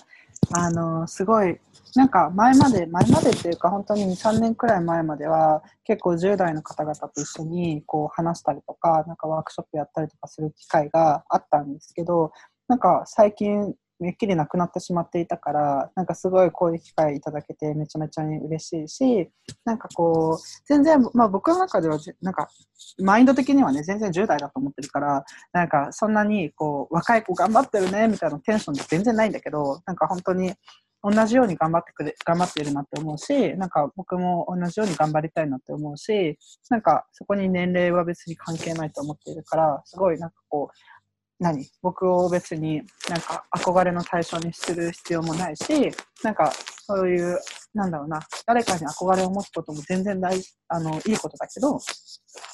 [0.53, 1.61] あの、すごい
[1.97, 12.32] なんか前まで、前までっていうか本当に2、3年くらい前までは結構10代の方々と一緒にこう話したりとか、なんかワークショップやったりとかする機会があったんですけど、
[12.68, 19.30] なんか最近めっきりなくなってしまっていたから、なんかすごいこういう機会いただけてめちゃめちゃに嬉しいし、
[19.64, 22.48] なんかこう、全然、まあ僕の中では、なんか、
[22.98, 30.55] マインド的にはね、全然10代だと思ってるから、なんかそんなにこう、若い子頑張ってるね、みたいなテンションで全然ないんだけど、なんか本当に、
[31.03, 36.38] 同じように頑張ってくれ、頑張ってるなって思うし、なんか僕も同じように頑張りたいなって思うし、
[36.68, 40.99] なんかそこに年齢は別に関係ないと思っているから、すごいなんかこう、
[41.41, 41.66] 何？
[41.82, 45.91] 僕を別になんか憧れの対象にする必要もないし、
[46.22, 46.53] なんか
[46.86, 47.38] そういう、
[47.72, 50.38] なんだろうな、誰かに憧れを持つことも全然大
[50.68, 51.78] あのいいことだけど、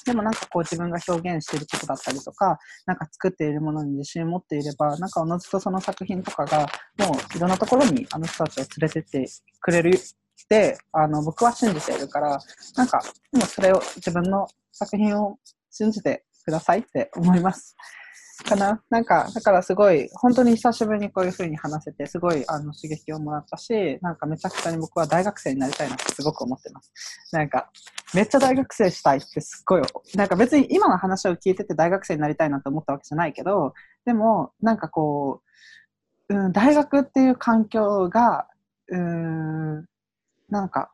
[0.06, 6.66] でもなんかこう自分が表現していることだったりとか、なんか作っているものに自信を持っていれば、なんかおのずとその作品とかがも
[7.34, 9.26] ういろんなところにあの人たちを連れてって
[9.60, 12.38] くれるってあの僕は信じているから、
[12.76, 15.38] なんかでもそれを自分の作品を
[15.72, 17.74] 信じてくださいって思います。
[18.44, 18.82] かな？
[18.90, 26.92] なんか、だからすごい、本当に久しぶりにこういう風に話せて、すごいあの刺激をもらったし、なんかめちゃくちゃに僕は大学生になりたいなってすごく思ってます。
[27.32, 27.70] なんか、
[28.14, 29.82] めっちゃ大学生したいってすっごい、
[30.14, 33.74] なんか別に今の話を聞いてて大学生になりたいなって思ったわけじゃないけど、
[34.04, 35.42] でも、なんかこ
[36.28, 38.48] う、うん、大学っていう環境が、
[38.88, 39.86] うん、
[40.48, 40.90] なんか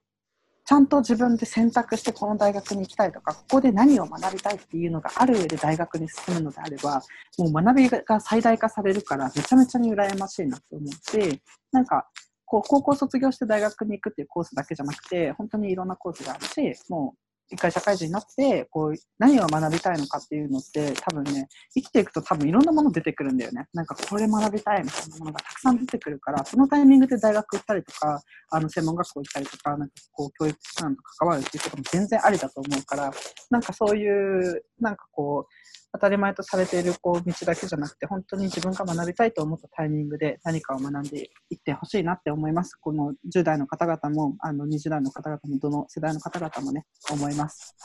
[0.65, 7.03] ちゃんと自分で選択してこの大学に行きたいとか、ここで何を学びたいっていうのがある上で大学に進むのであれば、
[7.39, 11.43] もう学びが最大化されるから、めちゃめちゃに羨ましいなと思うし、
[11.73, 12.07] なんか、
[12.45, 17.19] こう、高校卒業して大学に行くっていうコースだけじゃなくて、本当にいろんなコースがあるし、もう
[17.51, 23.67] 一回社会人になって、こう、何を学びたいのかっていうのって、多分ね、生きていくと多分いろんなもの出てくるんだよね。
[23.75, 33.13] なんかこれ学びたいみたいなものがたくさん出てくるから、そのタイミングで大学行ったりとか、あの、専門学校行ったりとか、なんかこう、教育機関と関わるっていうことも全然ありだと思うから、
[33.51, 42.77] なんかそういう、なんかこう、当たり前とされているこう道だけじゃなくて、本当に自分が学びたいと思ったタイミングで何かを学んでいってほしいなって思います。
[42.77, 47.77] この10代の方々も、あの20代の方々も、どの世代の方々もね、思います。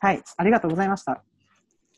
[0.00, 1.12] はい、ありがとうございました。
[1.12, 1.22] あ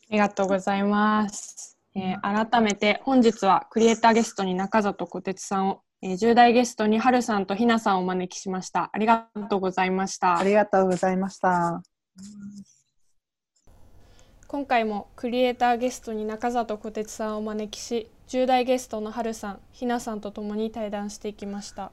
[0.09, 1.77] りがとうございます。
[1.95, 8.91] えー、改めて本日はクリエイターゲストに中里小鉄さんを、えー、10代ゲストに春さんとひなさんをお招きしました。
[8.93, 10.37] ありがとうございました。
[10.37, 11.81] ありがとうございました。
[14.47, 21.91] 今回もクリエイターゲストに中里小鉄さんをお招きし10代ゲストの春さんひなさんと共に対談していきました。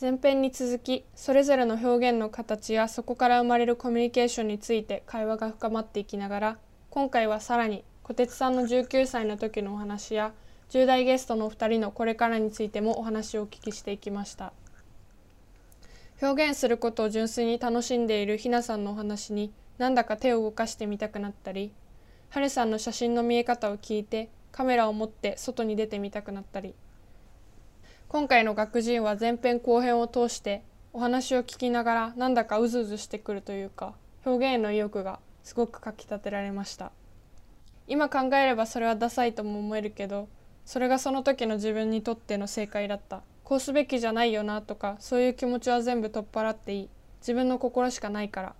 [0.00, 6.58] 前編に続きそれぞれの表現の形やそこから生まれるコミュニケーションについて会話が深まっていきながら
[6.90, 10.32] 今回はさらに小鉄さんの19歳の時のお話や
[10.70, 14.52] 10代ゲストのお二人のこれからについてもお話をお聞きしていきました。
[16.20, 21.72] 表現することを純粋に楽しんでいるひなさんのお話になんだか手を動かしてみたくなったり
[22.30, 26.74] はるさんの写真の見え方を聞いてカメラを持って外に出てみたくなったり。
[28.08, 30.62] 今回の学人は前編後編を通して
[30.92, 36.92] お話を聞きながらなんだかうずうずしてくるというか表現の意欲がすごくかきたてられました。
[37.88, 40.28] 今考えればそれはダサいとも思えるけど
[40.64, 43.22] それがその時の自分にとっての正解だった。
[43.44, 46.88] こうすべきじゃないよなとかそういう気持ちは全部取っ払っていい。
[47.20, 48.54] 自分の心しかないから。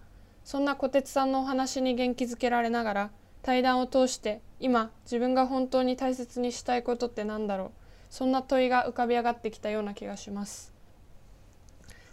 [0.47, 3.11] そんな小鉄さんのお話に元気づけられながら
[3.43, 7.71] 対談を通して今自分が本当に大切にしたいことって何だろう。
[8.11, 10.73] そんな問いが浮かび上がってきたような気がします。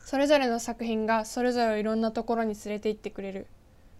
[0.03, 3.45] それぞれの作品がそれぞれいろんなところに連れて行ってくれる。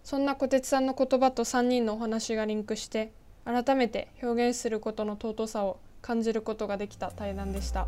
[0.02, 3.12] そんな小鉄さんの言葉と3人のお話がリンクして
[3.44, 7.86] 改めて表現することの尊さを感じることができた対談でした。